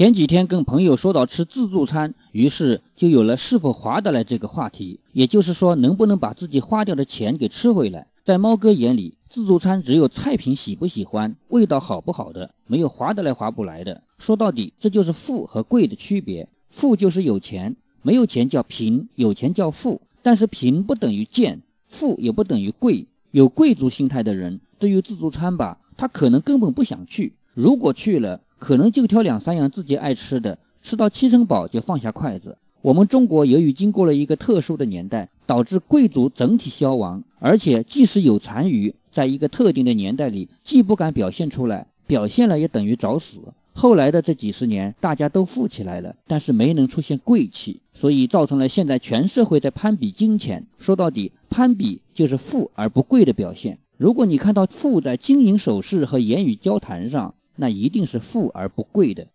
[0.00, 4.98] 前几天跟朋友说到吃自助餐，于是就有了是否划得来这个话题。
[5.12, 8.06] 也就是说，能不能把自己花掉的钱给吃回来？
[8.24, 14.02] 在猫哥眼里，自助餐只有菜品喜不喜欢、味道好不好的，没有划得来划不来的。
[14.18, 16.48] 说到底，这就是富和贵的区别。
[16.70, 20.00] 富就是有钱，没有钱叫贫，有钱叫富。
[20.22, 21.60] 但是贫不等于贱，
[21.90, 23.06] 富也不等于贵。
[23.32, 27.34] 有贵族心态的人，对于自助餐吧，他可能根本不想去。
[27.52, 32.58] 如果去了，可能就挑两三样自己爱吃的，吃到七成饱就放下筷子。
[32.82, 43.38] 我们中国由于经过了一个特殊的年代，导致贵族整体消亡，而且即使有残余，在一个特定的年代里，既不敢表现出来，表现了也等于找死。
[43.72, 50.66] 后来的这几十年，大家都富起来了，但是没能出现贵气，所以造成了现在全社会在攀比金钱。
[50.78, 53.78] 说到底，攀比就是富而不贵的表现。
[53.96, 59.28] 如果你看到富在金银首饰和言语交谈上，那一定是富而不贵的。